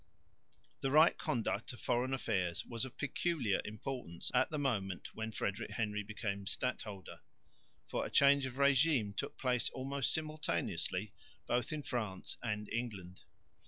[0.79, 5.69] The right conduct of foreign affairs was of peculiar importance at the moment, when Frederick
[5.69, 7.19] Henry became stadholder,
[7.85, 11.13] for a change of régime took place almost simultaneously
[11.45, 13.19] both in France and England.